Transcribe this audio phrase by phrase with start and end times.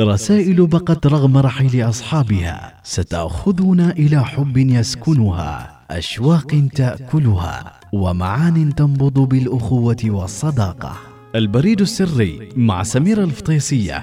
[0.00, 10.96] رسائل بقت رغم رحيل أصحابها ستأخذنا إلى حب يسكنها أشواق تأكلها ومعان تنبض بالأخوة والصداقة.
[11.34, 14.02] البريد السري مع سميرة الفطيسية.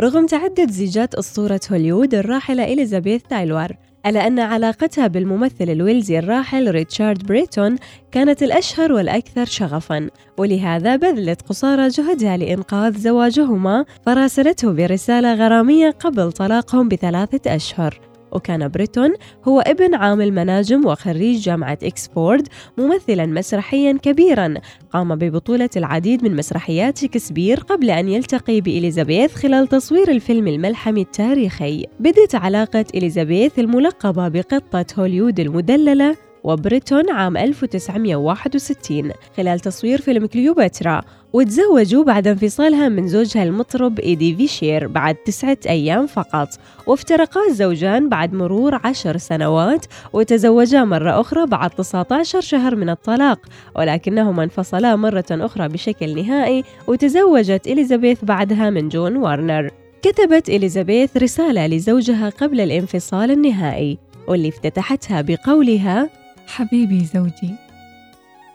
[0.00, 3.68] رغم تعدد زيجات أسطورة هوليوود الراحلة إليزابيث تايلور
[4.06, 7.76] إلا أن علاقتها بالممثل الويلزي الراحل ريتشارد بيرتون
[8.12, 16.88] كانت الأشهر والأكثر شغفاً ولهذا بذلت قصارى جهدها لإنقاذ زواجهما فراسلته برسالة غرامية قبل طلاقهم
[16.88, 18.09] بثلاثة أشهر.
[18.32, 22.48] وكان بيرتون هو ابن عامل مناجم وخريج جامعة إكسفورد
[22.78, 24.54] ممثلا مسرحيا كبيرا.
[24.92, 31.86] قام ببطولة العديد من مسرحيات شكسبير قبل أن يلتقي بإليزابيث خلال تصوير الفيلم الملحمي التاريخي.
[32.00, 36.29] بدت علاقة إليزابيث الملقبة بقطة هوليود المدللة.
[36.44, 44.86] وبيرتون عام 1961 خلال تصوير فيلم كليوباترا وتزوجوا بعد انفصالها من زوجها المطرب إيدي فيشير
[44.86, 46.48] بعد تسعة أيام فقط.
[46.86, 53.38] وافترقا الزوجان بعد مرور عشر سنوات وتزوجا مرة أخرى بعد 19 شهر من الطلاق.
[53.76, 59.70] ولكنهما انفصلا مرة أخرى بشكل نهائي وتزوجت إليزابيث بعدها من جون وارنر.
[60.02, 63.98] كتبت إليزابيث رسالة لزوجها قبل الانفصال النهائي.
[64.28, 66.19] واللي افتتحتها بقولها
[66.50, 67.54] حبيبي زوجي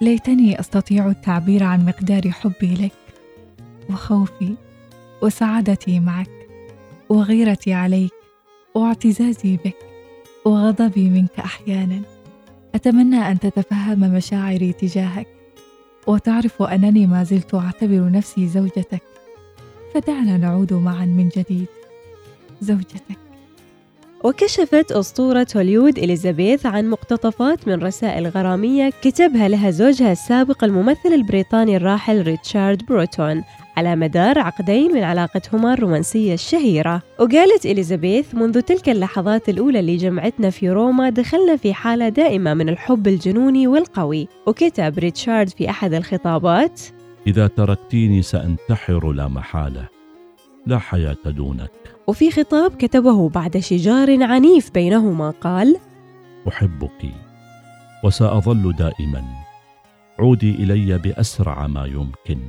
[0.02, 2.92] ليتني أستطيع التعبير عن مقدار حبي لك
[3.90, 4.56] وخوفي
[5.22, 6.30] وسعادتي معك
[7.10, 8.12] وغيرتي عليك
[8.76, 9.76] واعتزازي بك
[10.46, 12.02] وغضبي منك أحيانا.
[12.76, 15.28] أتمنى أن تتفهم مشاعري تجاهك
[16.08, 19.02] وتعرف أنني ما زلت أعتبر نفسي زوجتك
[19.94, 21.68] فدعنا نعود معا من جديد.
[22.62, 23.25] زوجتك.
[24.26, 31.78] وكشفت أسطورة هوليوود إليزابيث عن مقتطفات من رسائل غرامية كتبها لها زوجها السابق الممثل البريطاني
[31.78, 33.44] الراحل ريتشارد بروتون
[33.78, 37.02] على مدار عقدين من علاقتهما الرومانسية الشهيرة.
[37.20, 42.70] وقالت إليزابيث منذ تلك اللحظات الأولى اللي جمعتنا في روما دخلنا في حالة دائمة من
[42.70, 44.28] الحب الجنوني والقوي.
[44.48, 46.82] وكتب ريتشارد في أحد الخطابات
[47.28, 49.96] إذا تركتيني سأنتحر لا محالة.
[50.66, 51.72] لا حياة دونك.
[52.08, 55.78] وفي خطاب كتبه بعد شجار عنيف بينهما قال
[56.48, 57.06] أحبك
[58.04, 59.24] وسأظل دائما.
[60.20, 62.40] عودي إلي بأسرع ما يمكن.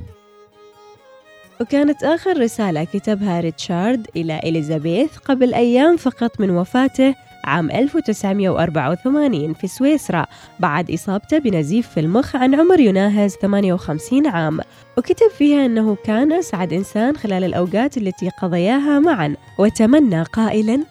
[1.61, 7.15] وكانت آخر رسالة كتبها ريتشارد إلى إليزابيث قبل أيام فقط من وفاته
[7.47, 10.25] عام 1984 في سويسرا
[10.59, 14.59] بعد إصابته بنزيف في المخ عن عمر يناهز 58 عام
[14.97, 20.83] وكتب فيها أنه كان أسعد إنسان خلال الأوقات التي قضياها معا وتمنى قائلا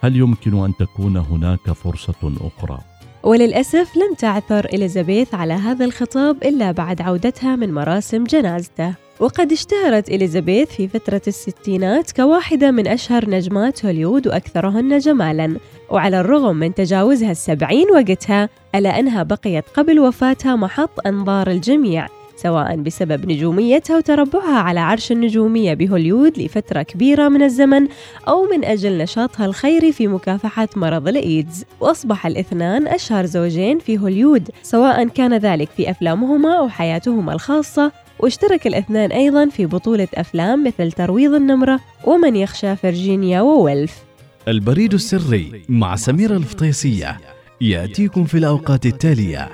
[0.00, 2.91] هل يمكن أن تكون هناك فرصة أخرى؟
[3.24, 8.94] وللأسف لم تعثر إليزابيث على هذا الخطاب إلا بعد عودتها من مراسم جنازته.
[9.20, 15.56] وقد اشتهرت إليزابيث في فترة الستينات كواحدة من أشهر نجمات هوليوود وأكثرهن جمالاً.
[15.90, 22.21] وعلى الرغم من تجاوزها السبعين وقتها ألا أنها بقيت قبل وفاتها محط أنظار الجميع.
[22.42, 27.88] سواء بسبب نجوميتها وتربعها على عرش النجومية بهوليوود لفترة كبيرة من الزمن
[28.28, 31.64] أو من أجل نشاطها الخيري في مكافحة مرض الإيدز.
[31.80, 37.92] وأصبح الاثنان أشهر زوجين في هوليوود سواء كان ذلك في أفلامهما أو حياتهما الخاصة.
[38.18, 44.02] واشترك الاثنان أيضا في بطولة أفلام مثل ترويض النمرة ومن يخشى فرجينيا وويلف.
[44.48, 47.20] البريد السري مع سميرة الفطيسية.
[47.60, 49.48] يأتيكم في الأوقات التالية.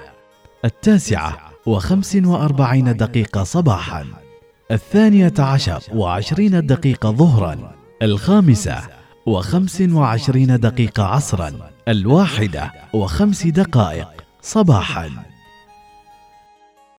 [0.65, 1.48] التاسعة.
[1.69, 4.07] وخمس وأربعين دقيقة صباحا
[4.71, 8.83] الثانية عشر وعشرين دقيقة ظهرا الخامسة
[9.27, 11.53] وخمس وعشرين دقيقة عصرا
[11.89, 14.09] الواحدة وخمس دقائق
[14.43, 15.28] صباحا.